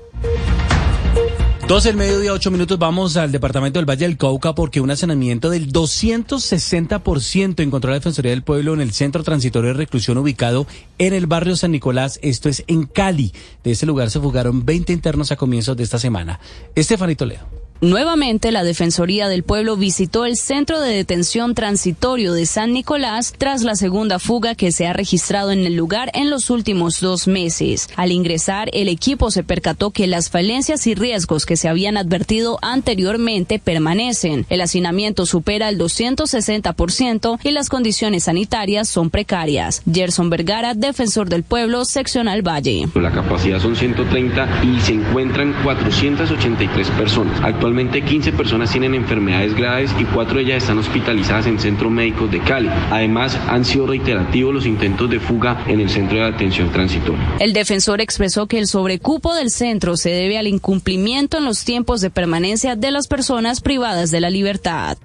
Dos 1.71 1.87
el 1.87 1.95
mediodía, 1.95 2.33
ocho 2.33 2.51
minutos, 2.51 2.81
vamos 2.81 3.17
al 3.17 3.31
departamento 3.31 3.79
del 3.79 3.89
Valle 3.89 4.05
del 4.05 4.17
Cauca 4.17 4.57
porque 4.57 4.81
un 4.81 4.91
allanamiento 4.91 5.51
del 5.51 5.73
260% 5.73 7.63
encontró 7.63 7.91
la 7.91 7.99
Defensoría 7.99 8.33
del 8.33 8.43
Pueblo 8.43 8.75
en 8.75 8.81
el 8.81 8.91
centro 8.91 9.23
transitorio 9.23 9.69
de 9.69 9.75
reclusión 9.75 10.19
ubicado 10.19 10.67
en 10.99 11.15
el 11.15 11.29
barrio 11.29 11.55
San 11.55 11.71
Nicolás, 11.71 12.19
esto 12.23 12.49
es 12.49 12.65
en 12.67 12.87
Cali. 12.87 13.33
De 13.63 13.71
ese 13.71 13.87
lugar 13.87 14.11
se 14.11 14.19
fugaron 14.19 14.67
20 14.67 14.93
internos 14.93 15.31
a 15.31 15.37
comienzos 15.37 15.77
de 15.77 15.85
esta 15.85 16.01
semana. 16.01 16.41
Estefanito 16.75 17.25
Leo. 17.25 17.60
Nuevamente, 17.83 18.53
la 18.53 18.63
Defensoría 18.63 19.29
del 19.29 19.43
Pueblo 19.43 19.75
visitó 19.75 20.27
el 20.27 20.37
centro 20.37 20.83
de 20.83 20.93
detención 20.93 21.55
transitorio 21.55 22.35
de 22.35 22.45
San 22.45 22.75
Nicolás 22.75 23.33
tras 23.39 23.63
la 23.63 23.75
segunda 23.75 24.19
fuga 24.19 24.55
que 24.55 24.71
se 24.71 24.87
ha 24.87 24.93
registrado 24.93 25.51
en 25.51 25.61
el 25.61 25.77
lugar 25.77 26.11
en 26.13 26.29
los 26.29 26.51
últimos 26.51 27.01
dos 27.01 27.27
meses. 27.27 27.89
Al 27.97 28.13
ingresar, 28.13 28.69
el 28.75 28.89
equipo 28.89 29.31
se 29.31 29.45
percató 29.45 29.93
que 29.93 30.07
las 30.07 30.29
falencias 30.29 30.87
y 30.87 30.95
riesgos 30.95 31.47
que 31.47 31.57
se 31.57 31.71
habían 31.71 31.97
advertido 31.97 32.59
anteriormente 32.61 33.59
permanecen. 33.59 34.45
El 34.51 34.61
hacinamiento 34.61 35.25
supera 35.25 35.71
el 35.71 35.79
260% 35.79 37.39
y 37.43 37.51
las 37.51 37.71
condiciones 37.71 38.25
sanitarias 38.25 38.91
son 38.91 39.09
precarias. 39.09 39.81
Gerson 39.91 40.29
Vergara, 40.29 40.75
defensor 40.75 41.31
del 41.31 41.45
pueblo, 41.45 41.87
seccional 41.87 42.47
Valle. 42.47 42.91
La 42.95 43.11
capacidad 43.11 43.59
son 43.59 43.75
130 43.75 44.65
y 44.65 44.81
se 44.81 44.93
encuentran 44.93 45.55
483 45.65 46.91
personas. 46.91 47.41
Actualmente 47.71 48.03
15 48.03 48.33
personas 48.33 48.73
tienen 48.73 48.97
enfermedades 48.97 49.55
graves 49.55 49.95
y 49.97 50.05
cuatro 50.05 50.39
de 50.39 50.43
ellas 50.43 50.65
están 50.65 50.79
hospitalizadas 50.79 51.47
en 51.47 51.61
centros 51.61 51.93
médicos 51.93 52.29
de 52.29 52.41
Cali. 52.41 52.69
Además, 52.91 53.39
han 53.47 53.65
sido 53.65 53.87
reiterativos 53.87 54.53
los 54.53 54.67
intentos 54.67 55.09
de 55.09 55.21
fuga 55.21 55.63
en 55.69 55.79
el 55.79 55.89
centro 55.89 56.19
de 56.19 56.25
atención 56.25 56.73
transitoria. 56.73 57.25
El 57.39 57.53
defensor 57.53 58.01
expresó 58.01 58.49
que 58.49 58.59
el 58.59 58.67
sobrecupo 58.67 59.37
del 59.37 59.51
centro 59.51 59.97
se 59.97 60.11
debe 60.11 60.37
al 60.37 60.49
incumplimiento 60.49 61.39
en 61.39 61.45
los 61.45 61.65
tiempos 61.65 62.01
de 62.01 62.11
permanencia 62.11 62.75
de 62.75 62.91
las 62.91 63.07
personas 63.07 63.61
privadas 63.61 64.11
de 64.11 64.21
la 64.21 64.31
libertad. 64.31 64.99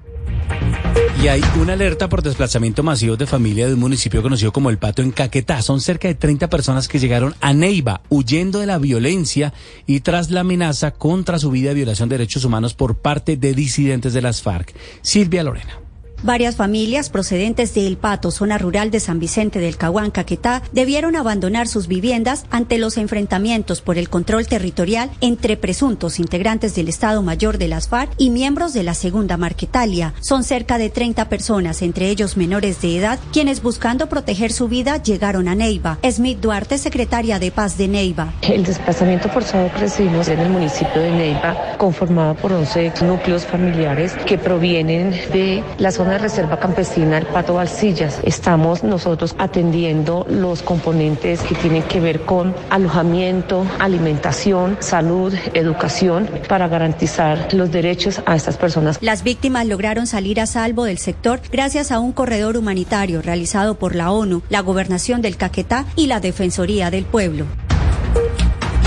Y 1.21 1.27
hay 1.27 1.41
una 1.59 1.73
alerta 1.73 2.07
por 2.07 2.21
desplazamiento 2.21 2.83
masivo 2.83 3.17
de 3.17 3.25
familia 3.25 3.67
de 3.67 3.73
un 3.73 3.79
municipio 3.79 4.21
conocido 4.21 4.51
como 4.51 4.69
El 4.69 4.77
Pato 4.77 5.01
en 5.01 5.11
Caquetá. 5.11 5.61
Son 5.61 5.81
cerca 5.81 6.07
de 6.07 6.15
30 6.15 6.49
personas 6.49 6.87
que 6.87 6.99
llegaron 6.99 7.35
a 7.41 7.53
Neiva 7.53 8.01
huyendo 8.09 8.59
de 8.59 8.67
la 8.67 8.77
violencia 8.77 9.53
y 9.87 10.01
tras 10.01 10.29
la 10.29 10.41
amenaza 10.41 10.91
contra 10.91 11.39
su 11.39 11.51
vida 11.51 11.69
de 11.69 11.75
violación 11.75 12.09
de 12.09 12.17
derechos 12.17 12.45
humanos 12.45 12.73
por 12.75 12.97
parte 12.97 13.37
de 13.37 13.53
disidentes 13.53 14.13
de 14.13 14.21
las 14.21 14.41
FARC. 14.41 14.73
Silvia 15.01 15.43
Lorena. 15.43 15.84
Varias 16.23 16.55
familias 16.55 17.09
procedentes 17.09 17.73
de 17.73 17.85
El 17.85 17.97
Pato, 17.97 18.31
zona 18.31 18.57
rural 18.57 18.89
de 18.89 18.99
San 18.99 19.19
Vicente 19.19 19.59
del 19.59 19.77
Caguán, 19.77 20.11
Caquetá, 20.11 20.63
debieron 20.71 21.15
abandonar 21.15 21.67
sus 21.67 21.87
viviendas 21.87 22.45
ante 22.49 22.77
los 22.77 22.97
enfrentamientos 22.97 23.81
por 23.81 23.97
el 23.97 24.09
control 24.09 24.47
territorial 24.47 25.11
entre 25.21 25.57
presuntos 25.57 26.19
integrantes 26.19 26.75
del 26.75 26.89
Estado 26.89 27.21
Mayor 27.21 27.57
de 27.57 27.67
las 27.67 27.87
FARC 27.87 28.11
y 28.17 28.29
miembros 28.29 28.73
de 28.73 28.83
la 28.83 28.93
Segunda 28.93 29.37
Marquetalia. 29.37 30.13
Son 30.19 30.43
cerca 30.43 30.77
de 30.77 30.89
30 30.89 31.29
personas, 31.29 31.81
entre 31.81 32.09
ellos 32.09 32.37
menores 32.37 32.81
de 32.81 32.97
edad, 32.97 33.19
quienes 33.31 33.61
buscando 33.61 34.07
proteger 34.07 34.51
su 34.51 34.67
vida 34.67 35.01
llegaron 35.01 35.47
a 35.47 35.55
Neiva. 35.55 35.99
Smith 36.09 36.39
Duarte, 36.39 36.77
secretaria 36.77 37.39
de 37.39 37.51
Paz 37.51 37.77
de 37.77 37.87
Neiva. 37.87 38.33
El 38.41 38.63
desplazamiento 38.63 39.29
forzado 39.29 39.71
que 39.73 39.79
recibimos 39.79 40.27
en 40.27 40.39
el 40.39 40.49
municipio 40.49 41.01
de 41.01 41.11
Neiva, 41.11 41.75
conformado 41.77 42.35
por 42.35 42.53
11 42.53 42.93
núcleos 43.01 43.45
familiares 43.45 44.13
que 44.25 44.37
provienen 44.37 45.11
de 45.31 45.63
la 45.77 45.91
zona 45.91 46.04
zona 46.05 46.17
de 46.17 46.23
reserva 46.23 46.59
campesina 46.59 47.15
del 47.15 47.25
Pato 47.25 47.55
Valsillas 47.55 48.19
estamos 48.23 48.83
nosotros 48.83 49.35
atendiendo 49.39 50.23
los 50.29 50.61
componentes 50.61 51.41
que 51.41 51.55
tienen 51.55 51.81
que 51.81 51.99
ver 51.99 52.21
con 52.21 52.53
alojamiento, 52.69 53.65
alimentación, 53.79 54.77
salud, 54.81 55.33
educación, 55.55 56.29
para 56.47 56.67
garantizar 56.67 57.51
los 57.55 57.71
derechos 57.71 58.21
a 58.27 58.35
estas 58.35 58.55
personas. 58.55 58.99
Las 59.01 59.23
víctimas 59.23 59.65
lograron 59.65 60.05
salir 60.05 60.39
a 60.39 60.45
salvo 60.45 60.83
del 60.83 60.99
sector 60.99 61.41
gracias 61.51 61.91
a 61.91 61.97
un 61.97 62.11
corredor 62.11 62.55
humanitario 62.55 63.23
realizado 63.23 63.73
por 63.73 63.95
la 63.95 64.11
ONU, 64.11 64.43
la 64.49 64.59
Gobernación 64.59 65.23
del 65.23 65.37
Caquetá 65.37 65.85
y 65.95 66.05
la 66.05 66.19
Defensoría 66.19 66.91
del 66.91 67.05
Pueblo. 67.05 67.47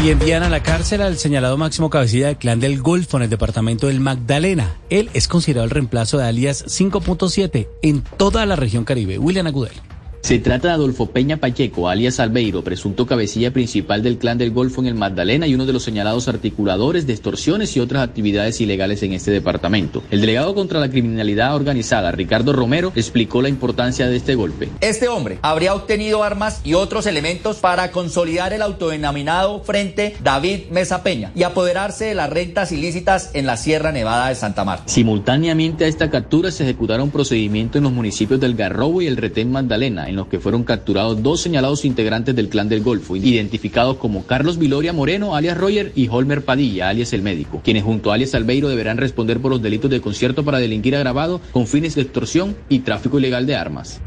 Y 0.03 0.11
envían 0.11 0.45
a 0.45 0.49
la 0.49 0.63
cárcel 0.63 1.03
al 1.03 1.19
señalado 1.19 1.57
máximo 1.57 1.91
cabecilla 1.91 2.29
del 2.29 2.37
clan 2.37 2.61
del 2.61 2.81
Golfo 2.81 3.17
en 3.17 3.25
el 3.25 3.31
departamento 3.31 3.89
del 3.89 3.99
Magdalena. 3.99 4.77
Él 4.91 5.11
es 5.13 5.27
considerado 5.27 5.65
el 5.65 5.71
reemplazo 5.71 6.19
de 6.19 6.25
alias 6.25 6.65
5.7 6.67 7.67
en 7.83 8.03
toda 8.17 8.47
la 8.47 8.55
región 8.55 8.85
caribe. 8.85 9.19
William 9.19 9.49
Agudelo. 9.49 9.98
Se 10.29 10.39
trata 10.39 10.69
de 10.69 10.75
Adolfo 10.75 11.07
Peña 11.07 11.39
Pacheco, 11.39 11.89
alias 11.89 12.21
Albeiro, 12.21 12.63
presunto 12.63 13.07
cabecilla 13.07 13.51
principal 13.51 14.03
del 14.03 14.19
clan 14.19 14.37
del 14.37 14.51
Golfo 14.51 14.83
en 14.83 14.87
el 14.89 14.95
Magdalena 14.95 15.47
y 15.47 15.55
uno 15.55 15.65
de 15.65 15.73
los 15.73 15.83
señalados 15.83 16.29
articuladores 16.29 17.07
de 17.07 17.15
extorsiones 17.15 17.75
y 17.75 17.81
otras 17.81 18.07
actividades 18.07 18.61
ilegales 18.61 19.03
en 19.03 19.15
este 19.15 19.31
departamento. 19.31 20.03
El 20.11 20.21
delegado 20.21 20.55
contra 20.55 20.81
la 20.81 20.91
criminalidad 20.91 21.55
organizada, 21.55 22.13
Ricardo 22.13 22.53
Romero, 22.53 22.93
explicó 22.95 23.41
la 23.41 23.49
importancia 23.49 24.07
de 24.07 24.17
este 24.17 24.35
golpe. 24.35 24.69
Este 24.83 25.09
hombre 25.09 25.39
habría 25.41 25.73
obtenido 25.75 26.23
armas 26.23 26.61
y 26.63 26.75
otros 26.75 27.07
elementos 27.07 27.57
para 27.57 27.91
consolidar 27.91 28.53
el 28.53 28.61
autodenominado 28.61 29.63
Frente 29.63 30.15
David 30.23 30.65
Mesa 30.71 31.03
Peña 31.03 31.33
y 31.35 31.45
apoderarse 31.45 32.05
de 32.05 32.15
las 32.15 32.29
rentas 32.29 32.71
ilícitas 32.71 33.31
en 33.33 33.47
la 33.47 33.57
Sierra 33.57 33.93
Nevada 33.93 34.29
de 34.29 34.35
Santa 34.35 34.67
Marta. 34.67 34.85
Simultáneamente 34.89 35.87
a 35.87 35.89
esta 35.89 36.11
captura 36.11 36.51
se 36.51 36.65
ejecutaron 36.65 37.11
procedimientos 37.11 37.79
en 37.79 37.85
los 37.85 37.93
municipios 37.93 38.39
del 38.39 38.57
Garrobo 38.57 39.01
y 39.01 39.07
el 39.07 39.17
Retén 39.17 39.51
Magdalena, 39.51 40.07
en 40.07 40.18
los 40.19 40.29
que 40.29 40.41
fueron 40.41 40.65
capturados 40.65 41.23
dos 41.23 41.41
señalados 41.41 41.85
integrantes 41.85 42.37
del 42.37 42.49
clan 42.49 42.69
del 42.69 42.83
Golfo, 42.83 43.17
identificados 43.17 43.97
como 43.97 44.27
Carlos 44.27 44.59
Viloria 44.59 44.93
Moreno, 44.93 45.35
alias 45.35 45.57
Roger, 45.57 45.93
y 45.95 46.09
Holmer 46.09 46.45
Padilla, 46.45 46.89
alias 46.89 47.13
El 47.13 47.23
Médico, 47.23 47.61
quienes 47.65 47.85
junto 47.85 48.11
a 48.11 48.15
alias 48.15 48.35
Albeiro 48.35 48.69
deberán 48.69 48.99
responder 48.99 49.41
por 49.41 49.51
los 49.51 49.63
delitos 49.63 49.91
de 49.91 50.01
concierto 50.01 50.45
para 50.45 50.59
delinquir 50.59 50.95
agravado 50.95 51.41
con 51.53 51.67
fines 51.67 51.95
de 51.95 52.03
extorsión 52.03 52.57
y 52.69 52.81
tráfico 52.81 53.19
ilegal 53.19 53.47
de 53.47 53.57
armas. 53.57 54.01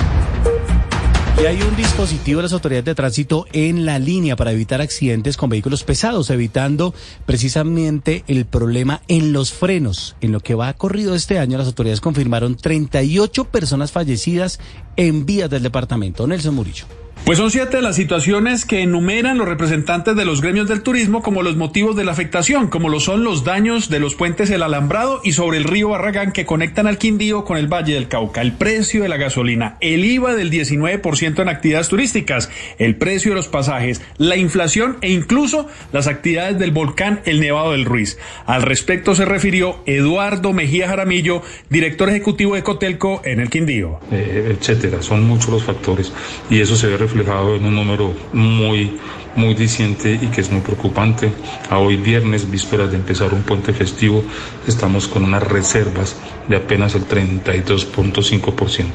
Hay 1.47 1.59
un 1.63 1.75
dispositivo 1.75 2.37
de 2.37 2.43
las 2.43 2.53
autoridades 2.53 2.85
de 2.85 2.95
tránsito 2.95 3.45
en 3.51 3.83
la 3.83 3.97
línea 3.97 4.35
para 4.35 4.51
evitar 4.51 4.79
accidentes 4.79 5.37
con 5.37 5.49
vehículos 5.49 5.83
pesados, 5.83 6.29
evitando 6.29 6.93
precisamente 7.25 8.23
el 8.27 8.45
problema 8.45 9.01
en 9.07 9.33
los 9.33 9.51
frenos. 9.51 10.15
En 10.21 10.31
lo 10.31 10.39
que 10.39 10.53
va 10.53 10.71
corrido 10.73 11.15
este 11.15 11.39
año, 11.39 11.57
las 11.57 11.67
autoridades 11.67 11.99
confirmaron 11.99 12.55
38 12.55 13.45
personas 13.45 13.91
fallecidas 13.91 14.59
en 14.95 15.25
vías 15.25 15.49
del 15.49 15.63
departamento. 15.63 16.27
Nelson 16.27 16.53
Murillo. 16.53 16.85
Pues 17.23 17.37
son 17.37 17.51
siete 17.51 17.83
las 17.83 17.95
situaciones 17.95 18.65
que 18.65 18.81
enumeran 18.81 19.37
los 19.37 19.47
representantes 19.47 20.15
de 20.15 20.25
los 20.25 20.41
gremios 20.41 20.67
del 20.67 20.81
turismo 20.81 21.21
como 21.21 21.43
los 21.43 21.55
motivos 21.55 21.95
de 21.95 22.03
la 22.03 22.11
afectación, 22.11 22.67
como 22.67 22.89
lo 22.89 22.99
son 22.99 23.23
los 23.23 23.43
daños 23.43 23.89
de 23.89 23.99
los 23.99 24.15
puentes 24.15 24.49
El 24.49 24.63
Alambrado 24.63 25.21
y 25.23 25.33
sobre 25.33 25.59
el 25.59 25.65
río 25.65 25.89
Barragán 25.89 26.31
que 26.31 26.47
conectan 26.47 26.87
al 26.87 26.97
Quindío 26.97 27.45
con 27.45 27.57
el 27.57 27.71
Valle 27.71 27.93
del 27.93 28.07
Cauca, 28.07 28.41
el 28.41 28.53
precio 28.53 29.03
de 29.03 29.07
la 29.07 29.17
gasolina, 29.17 29.77
el 29.81 30.03
IVA 30.03 30.33
del 30.33 30.49
19% 30.49 31.41
en 31.41 31.47
actividades 31.47 31.89
turísticas, 31.89 32.49
el 32.79 32.95
precio 32.95 33.31
de 33.31 33.35
los 33.35 33.47
pasajes, 33.47 34.01
la 34.17 34.35
inflación 34.35 34.97
e 35.01 35.11
incluso 35.11 35.67
las 35.93 36.07
actividades 36.07 36.57
del 36.57 36.71
volcán 36.71 37.21
El 37.25 37.39
Nevado 37.39 37.73
del 37.73 37.85
Ruiz. 37.85 38.17
Al 38.47 38.63
respecto 38.63 39.13
se 39.13 39.25
refirió 39.25 39.83
Eduardo 39.85 40.53
Mejía 40.53 40.87
Jaramillo, 40.87 41.43
director 41.69 42.09
ejecutivo 42.09 42.55
de 42.55 42.63
Cotelco 42.63 43.21
en 43.25 43.39
el 43.39 43.51
Quindío. 43.51 43.99
Eh, 44.11 44.57
etcétera, 44.59 45.03
son 45.03 45.23
muchos 45.23 45.49
los 45.49 45.63
factores 45.63 46.11
y 46.49 46.59
eso 46.59 46.75
se 46.75 46.87
ve 46.87 47.10
reflejado 47.11 47.55
en 47.55 47.65
un 47.65 47.75
número 47.75 48.13
muy, 48.31 48.97
muy 49.35 49.53
diciente 49.53 50.13
y 50.21 50.27
que 50.27 50.41
es 50.41 50.51
muy 50.51 50.61
preocupante. 50.61 51.31
A 51.69 51.77
hoy 51.77 51.97
viernes, 51.97 52.49
vísperas 52.49 52.91
de 52.91 52.97
empezar 52.97 53.33
un 53.33 53.43
puente 53.43 53.73
festivo, 53.73 54.23
estamos 54.67 55.07
con 55.07 55.23
unas 55.23 55.43
reservas 55.43 56.15
de 56.47 56.55
apenas 56.55 56.95
el 56.95 57.07
32.5%. 57.07 58.85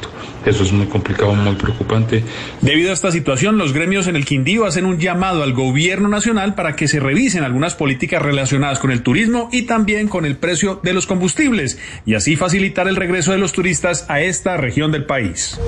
Eso 0.45 0.63
es 0.63 0.71
muy 0.71 0.87
complicado, 0.87 1.33
muy 1.33 1.55
preocupante. 1.55 2.23
Debido 2.61 2.89
a 2.89 2.93
esta 2.93 3.11
situación, 3.11 3.57
los 3.57 3.73
gremios 3.73 4.07
en 4.07 4.15
el 4.15 4.25
Quindío 4.25 4.65
hacen 4.65 4.85
un 4.85 4.97
llamado 4.97 5.43
al 5.43 5.53
gobierno 5.53 6.07
nacional 6.07 6.55
para 6.55 6.75
que 6.75 6.87
se 6.87 6.99
revisen 6.99 7.43
algunas 7.43 7.75
políticas 7.75 8.21
relacionadas 8.21 8.79
con 8.79 8.91
el 8.91 9.03
turismo 9.03 9.49
y 9.51 9.63
también 9.63 10.07
con 10.07 10.25
el 10.25 10.37
precio 10.37 10.79
de 10.83 10.93
los 10.93 11.05
combustibles 11.05 11.77
y 12.05 12.15
así 12.15 12.35
facilitar 12.35 12.87
el 12.87 12.95
regreso 12.95 13.31
de 13.31 13.37
los 13.37 13.51
turistas 13.51 14.05
a 14.09 14.21
esta 14.21 14.57
región 14.57 14.91
del 14.91 15.05
país. 15.05 15.59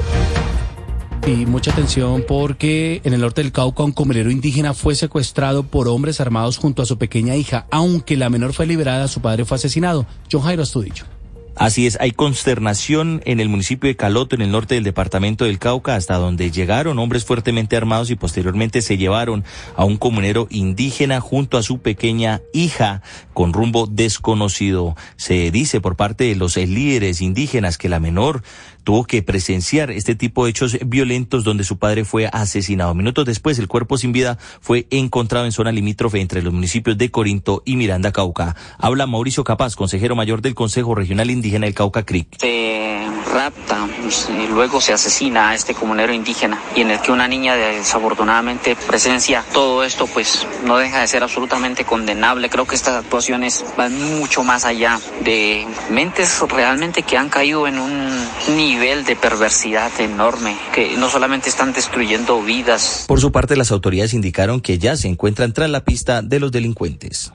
Y 1.30 1.46
mucha 1.46 1.70
atención 1.70 2.24
porque 2.28 3.02
en 3.04 3.14
el 3.14 3.22
norte 3.22 3.44
del 3.44 3.52
Cauca 3.52 3.84
un 3.84 3.92
comerero 3.92 4.32
indígena 4.32 4.74
fue 4.74 4.96
secuestrado 4.96 5.62
por 5.62 5.88
hombres 5.88 6.20
armados 6.20 6.58
junto 6.58 6.82
a 6.82 6.88
su 6.88 6.98
pequeña 6.98 7.36
hija. 7.36 7.68
Aunque 7.70 8.18
la 8.18 8.32
menor 8.32 8.54
fue 8.54 8.66
liberada, 8.66 9.08
su 9.08 9.22
padre 9.22 9.46
fue 9.46 9.58
asesinado. 9.58 10.08
John 10.32 10.42
Jairo 10.42 10.64
Astudillo. 10.64 11.19
Así 11.60 11.86
es, 11.86 11.98
hay 12.00 12.12
consternación 12.12 13.22
en 13.26 13.42
el 13.42 13.50
municipio 13.50 13.90
de 13.90 13.98
Caloto, 13.98 14.34
en 14.34 14.42
el 14.42 14.50
norte 14.50 14.76
del 14.76 14.86
departamento 14.86 15.44
del 15.44 15.60
Cauca, 15.60 15.96
hasta 15.96 16.16
donde 16.16 16.52
llegaron 16.52 16.98
hombres 17.00 17.26
fuertemente 17.26 17.76
armados 17.76 18.10
y 18.12 18.16
posteriormente 18.16 18.82
se 18.82 18.96
llevaron 18.96 19.44
a 19.76 19.84
un 19.84 19.98
comunero 19.98 20.48
indígena 20.50 21.20
junto 21.20 21.58
a 21.58 21.62
su 21.62 21.80
pequeña 21.80 22.40
hija 22.54 23.02
con 23.34 23.52
rumbo 23.52 23.88
desconocido. 23.88 24.96
Se 25.18 25.52
dice 25.52 25.82
por 25.82 25.98
parte 25.98 26.24
de 26.24 26.38
los 26.38 26.56
líderes 26.56 27.20
indígenas 27.20 27.78
que 27.78 27.90
la 27.90 28.00
menor 28.00 28.42
tuvo 28.86 29.04
que 29.04 29.22
presenciar 29.22 29.92
este 29.92 30.16
tipo 30.16 30.46
de 30.46 30.52
hechos 30.52 30.78
violentos 30.86 31.44
donde 31.44 31.66
su 31.66 31.78
padre 31.78 32.06
fue 32.06 32.28
asesinado. 32.32 32.96
Minutos 32.96 33.26
después, 33.26 33.60
el 33.60 33.68
cuerpo 33.68 33.98
sin 33.98 34.14
vida 34.14 34.38
fue 34.62 34.88
encontrado 34.92 35.46
en 35.46 35.52
zona 35.52 35.74
limítrofe 35.74 36.22
entre 36.22 36.42
los 36.42 36.54
municipios 36.54 36.98
de 36.98 37.12
Corinto 37.12 37.62
y 37.66 37.76
Miranda, 37.76 38.14
Cauca. 38.14 38.56
Habla 38.78 39.08
Mauricio 39.08 39.44
Capaz, 39.44 39.76
consejero 39.76 40.16
mayor 40.16 40.42
del 40.42 40.56
Consejo 40.56 40.96
Regional 40.96 41.30
Indígena 41.30 41.49
del 41.58 41.74
Cauca 41.74 42.04
CRIC. 42.04 42.40
Se 42.40 43.06
rapta 43.30 43.88
y 44.30 44.48
luego 44.48 44.82
se 44.82 44.94
asesina 44.94 45.50
a 45.50 45.56
este 45.56 45.74
comunero 45.74 46.14
indígena 46.14 46.60
y 46.76 46.82
en 46.82 46.92
el 46.92 47.00
que 47.02 47.12
una 47.12 47.28
niña 47.28 47.56
desafortunadamente 47.56 48.76
presencia 48.76 49.44
todo 49.54 49.84
esto, 49.84 50.08
pues 50.08 50.46
no 50.66 50.78
deja 50.78 51.02
de 51.02 51.08
ser 51.08 51.24
absolutamente 51.24 51.86
condenable. 51.86 52.50
Creo 52.50 52.66
que 52.66 52.76
estas 52.76 53.04
actuaciones 53.04 53.64
van 53.78 54.20
mucho 54.20 54.44
más 54.44 54.66
allá 54.66 55.00
de 55.22 55.66
mentes 55.90 56.42
realmente 56.50 57.04
que 57.04 57.18
han 57.18 57.30
caído 57.30 57.68
en 57.68 57.80
un 57.80 58.28
nivel 58.56 59.06
de 59.06 59.16
perversidad 59.16 59.92
enorme, 60.00 60.58
que 60.74 60.98
no 60.98 61.10
solamente 61.10 61.50
están 61.50 61.74
destruyendo 61.74 62.42
vidas. 62.42 63.06
Por 63.08 63.20
su 63.20 63.32
parte, 63.32 63.56
las 63.56 63.72
autoridades 63.72 64.14
indicaron 64.14 64.62
que 64.62 64.78
ya 64.80 64.96
se 64.98 65.08
encuentran 65.08 65.54
tras 65.54 65.70
la 65.70 65.84
pista 65.84 66.22
de 66.22 66.40
los 66.40 66.52
delincuentes. 66.52 67.32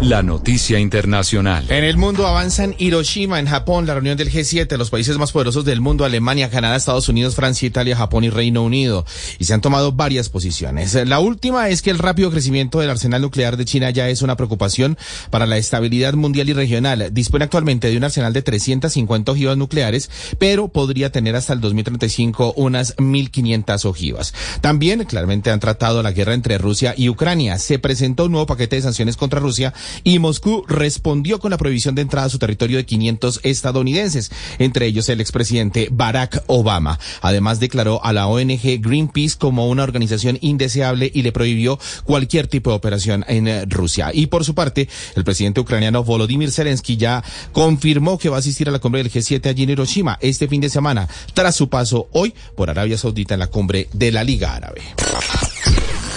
La 0.00 0.22
noticia 0.22 0.78
internacional. 0.78 1.66
En 1.70 1.84
el 1.84 1.96
mundo 1.96 2.26
avanzan 2.26 2.74
Hiroshima, 2.78 3.38
en 3.38 3.46
Japón, 3.46 3.86
la 3.86 3.94
reunión 3.94 4.16
del 4.16 4.30
G7, 4.30 4.76
los 4.78 4.90
países 4.90 5.17
más 5.18 5.32
poderosos 5.32 5.64
del 5.64 5.80
mundo, 5.80 6.04
Alemania, 6.04 6.50
Canadá, 6.50 6.76
Estados 6.76 7.08
Unidos, 7.08 7.34
Francia, 7.34 7.66
Italia, 7.66 7.96
Japón 7.96 8.24
y 8.24 8.30
Reino 8.30 8.62
Unido. 8.62 9.04
Y 9.38 9.44
se 9.44 9.54
han 9.54 9.60
tomado 9.60 9.92
varias 9.92 10.28
posiciones. 10.28 10.94
La 11.06 11.20
última 11.20 11.68
es 11.68 11.82
que 11.82 11.90
el 11.90 11.98
rápido 11.98 12.30
crecimiento 12.30 12.80
del 12.80 12.90
arsenal 12.90 13.22
nuclear 13.22 13.56
de 13.56 13.64
China 13.64 13.90
ya 13.90 14.08
es 14.08 14.22
una 14.22 14.36
preocupación 14.36 14.96
para 15.30 15.46
la 15.46 15.58
estabilidad 15.58 16.14
mundial 16.14 16.48
y 16.48 16.52
regional. 16.52 17.12
Dispone 17.12 17.44
actualmente 17.44 17.90
de 17.90 17.96
un 17.96 18.04
arsenal 18.04 18.32
de 18.32 18.42
350 18.42 19.32
ojivas 19.32 19.56
nucleares, 19.56 20.10
pero 20.38 20.68
podría 20.68 21.10
tener 21.12 21.36
hasta 21.36 21.52
el 21.52 21.60
2035 21.60 22.54
unas 22.56 22.96
1.500 22.96 23.84
ojivas. 23.84 24.34
También, 24.60 25.04
claramente, 25.04 25.50
han 25.50 25.60
tratado 25.60 26.02
la 26.02 26.12
guerra 26.12 26.34
entre 26.34 26.58
Rusia 26.58 26.94
y 26.96 27.08
Ucrania. 27.08 27.58
Se 27.58 27.78
presentó 27.78 28.26
un 28.26 28.32
nuevo 28.32 28.46
paquete 28.46 28.76
de 28.76 28.82
sanciones 28.82 29.16
contra 29.16 29.40
Rusia 29.40 29.74
y 30.04 30.18
Moscú 30.18 30.64
respondió 30.68 31.38
con 31.38 31.50
la 31.50 31.58
prohibición 31.58 31.94
de 31.94 32.02
entrada 32.02 32.26
a 32.26 32.30
su 32.30 32.38
territorio 32.38 32.78
de 32.78 32.86
500 32.86 33.40
estadounidenses, 33.42 34.30
entre 34.58 34.86
ellos 34.86 34.97
el 35.06 35.20
expresidente 35.20 35.88
Barack 35.90 36.42
Obama. 36.46 36.98
Además, 37.20 37.60
declaró 37.60 38.04
a 38.04 38.12
la 38.12 38.26
ONG 38.26 38.80
Greenpeace 38.80 39.36
como 39.38 39.68
una 39.68 39.82
organización 39.82 40.38
indeseable 40.40 41.10
y 41.12 41.22
le 41.22 41.32
prohibió 41.32 41.78
cualquier 42.04 42.46
tipo 42.46 42.70
de 42.70 42.76
operación 42.76 43.24
en 43.28 43.48
eh, 43.48 43.64
Rusia. 43.66 44.10
Y 44.12 44.26
por 44.26 44.44
su 44.44 44.54
parte, 44.54 44.88
el 45.14 45.24
presidente 45.24 45.60
ucraniano 45.60 46.04
Volodymyr 46.04 46.50
Zelensky 46.50 46.96
ya 46.96 47.22
confirmó 47.52 48.18
que 48.18 48.28
va 48.28 48.36
a 48.36 48.40
asistir 48.40 48.68
a 48.68 48.72
la 48.72 48.78
cumbre 48.78 49.02
del 49.02 49.12
G7 49.12 49.46
allí 49.46 49.62
en 49.64 49.70
Hiroshima 49.70 50.18
este 50.20 50.48
fin 50.48 50.60
de 50.60 50.70
semana, 50.70 51.08
tras 51.34 51.54
su 51.54 51.68
paso 51.68 52.08
hoy 52.12 52.34
por 52.56 52.70
Arabia 52.70 52.98
Saudita 52.98 53.34
en 53.34 53.40
la 53.40 53.48
cumbre 53.48 53.88
de 53.92 54.12
la 54.12 54.24
Liga 54.24 54.54
Árabe. 54.54 54.82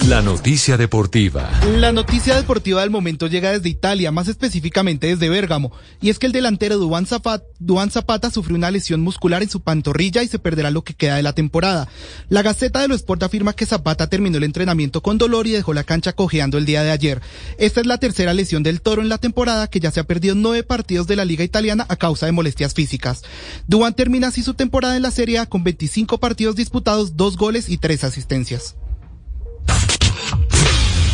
La 0.07 0.23
noticia 0.23 0.77
deportiva. 0.77 1.47
La 1.77 1.91
noticia 1.91 2.35
deportiva 2.35 2.81
del 2.81 2.89
momento 2.89 3.27
llega 3.27 3.51
desde 3.51 3.69
Italia, 3.69 4.11
más 4.11 4.27
específicamente 4.27 5.05
desde 5.05 5.29
Bérgamo, 5.29 5.71
y 6.01 6.09
es 6.09 6.17
que 6.17 6.25
el 6.25 6.31
delantero 6.31 6.79
Duan 6.79 7.05
Zapata, 7.05 8.31
sufrió 8.31 8.57
una 8.57 8.71
lesión 8.71 9.01
muscular 9.01 9.43
en 9.43 9.49
su 9.49 9.61
pantorrilla 9.61 10.23
y 10.23 10.27
se 10.27 10.39
perderá 10.39 10.71
lo 10.71 10.83
que 10.83 10.95
queda 10.95 11.17
de 11.17 11.23
la 11.23 11.33
temporada. 11.33 11.87
La 12.29 12.41
Gaceta 12.41 12.81
de 12.81 12.87
lo 12.87 12.95
Sport 12.95 13.21
afirma 13.21 13.53
que 13.53 13.67
Zapata 13.67 14.07
terminó 14.07 14.37
el 14.37 14.43
entrenamiento 14.43 15.03
con 15.03 15.19
dolor 15.19 15.45
y 15.45 15.51
dejó 15.51 15.71
la 15.75 15.83
cancha 15.83 16.13
cojeando 16.13 16.57
el 16.57 16.65
día 16.65 16.81
de 16.81 16.89
ayer. 16.89 17.21
Esta 17.59 17.79
es 17.79 17.85
la 17.85 17.99
tercera 17.99 18.33
lesión 18.33 18.63
del 18.63 18.81
Toro 18.81 19.03
en 19.03 19.09
la 19.09 19.19
temporada, 19.19 19.67
que 19.67 19.79
ya 19.79 19.91
se 19.91 19.99
ha 19.99 20.05
perdido 20.05 20.33
nueve 20.33 20.63
partidos 20.63 21.05
de 21.05 21.15
la 21.15 21.25
Liga 21.25 21.43
Italiana 21.43 21.85
a 21.89 21.95
causa 21.95 22.25
de 22.25 22.31
molestias 22.31 22.73
físicas. 22.73 23.21
Duan 23.67 23.93
termina 23.93 24.29
así 24.29 24.41
su 24.41 24.55
temporada 24.55 24.95
en 24.95 25.03
la 25.03 25.11
Serie 25.11 25.37
A 25.37 25.45
con 25.45 25.63
25 25.63 26.19
partidos 26.19 26.55
disputados, 26.55 27.15
dos 27.15 27.37
goles 27.37 27.69
y 27.69 27.77
tres 27.77 28.03
asistencias. 28.03 28.75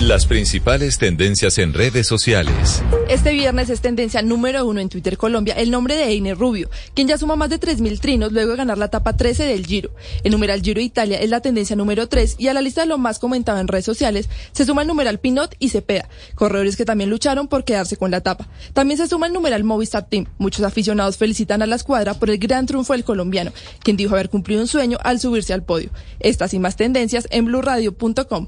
Las 0.01 0.27
principales 0.27 0.99
tendencias 0.99 1.57
en 1.57 1.73
redes 1.73 2.05
sociales. 2.05 2.83
Este 3.09 3.31
viernes 3.31 3.71
es 3.71 3.81
tendencia 3.81 4.21
número 4.21 4.63
uno 4.63 4.79
en 4.79 4.89
Twitter 4.89 5.17
Colombia 5.17 5.55
el 5.55 5.71
nombre 5.71 5.95
de 5.95 6.11
Einer 6.11 6.37
Rubio, 6.37 6.69
quien 6.93 7.07
ya 7.07 7.17
suma 7.17 7.35
más 7.35 7.49
de 7.49 7.59
3.000 7.59 7.99
trinos 7.99 8.31
luego 8.31 8.51
de 8.51 8.57
ganar 8.57 8.77
la 8.77 8.85
etapa 8.85 9.17
13 9.17 9.45
del 9.45 9.65
Giro. 9.65 9.89
El 10.23 10.33
numeral 10.33 10.61
Giro 10.61 10.81
Italia 10.81 11.19
es 11.19 11.31
la 11.31 11.41
tendencia 11.41 11.75
número 11.75 12.07
3 12.07 12.35
y 12.37 12.47
a 12.47 12.53
la 12.53 12.61
lista 12.61 12.81
de 12.81 12.87
lo 12.87 12.99
más 12.99 13.17
comentado 13.17 13.59
en 13.59 13.67
redes 13.67 13.85
sociales 13.85 14.29
se 14.51 14.65
suma 14.65 14.83
el 14.83 14.87
numeral 14.87 15.19
Pinot 15.19 15.55
y 15.57 15.69
Cepeda, 15.69 16.07
corredores 16.35 16.77
que 16.77 16.85
también 16.85 17.09
lucharon 17.09 17.47
por 17.47 17.63
quedarse 17.63 17.97
con 17.97 18.11
la 18.11 18.17
etapa. 18.17 18.47
También 18.73 18.99
se 18.99 19.07
suma 19.07 19.25
el 19.25 19.33
numeral 19.33 19.63
Movistar 19.63 20.07
Team. 20.07 20.27
Muchos 20.37 20.63
aficionados 20.63 21.17
felicitan 21.17 21.63
a 21.63 21.65
la 21.65 21.75
escuadra 21.75 22.13
por 22.13 22.29
el 22.29 22.37
gran 22.37 22.67
triunfo 22.67 22.93
del 22.93 23.03
colombiano, 23.03 23.51
quien 23.81 23.97
dijo 23.97 24.13
haber 24.13 24.29
cumplido 24.29 24.61
un 24.61 24.67
sueño 24.67 24.99
al 25.01 25.19
subirse 25.19 25.55
al 25.55 25.63
podio. 25.63 25.89
Estas 26.19 26.53
y 26.53 26.59
más 26.59 26.75
tendencias 26.75 27.27
en 27.31 27.45
blurradio.com. 27.45 28.47